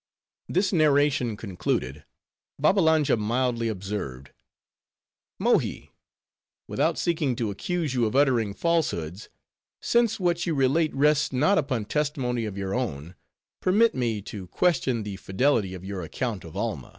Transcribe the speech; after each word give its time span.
This 0.49 0.73
narration 0.73 1.37
concluded, 1.37 2.05
Babbalanja 2.59 3.17
mildly 3.17 3.67
observed, 3.67 4.31
"Mohi: 5.37 5.91
without 6.67 6.97
seeking 6.97 7.35
to 7.35 7.51
accuse 7.51 7.93
you 7.93 8.07
of 8.07 8.15
uttering 8.15 8.55
falsehoods; 8.55 9.29
since 9.79 10.19
what 10.19 10.47
you 10.47 10.55
relate 10.55 10.91
rests 10.95 11.31
not 11.31 11.59
upon 11.59 11.85
testimony 11.85 12.45
of 12.45 12.57
your 12.57 12.73
own; 12.73 13.13
permit 13.59 13.93
me, 13.93 14.23
to 14.23 14.47
question 14.47 15.03
the 15.03 15.17
fidelity 15.17 15.75
of 15.75 15.85
your 15.85 16.01
account 16.01 16.43
of 16.45 16.57
Alma. 16.57 16.89